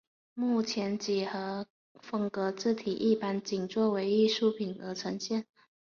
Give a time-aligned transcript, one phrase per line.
[0.33, 1.67] 目前几何
[1.99, 5.45] 风格字体一般仅作为艺术品而呈现。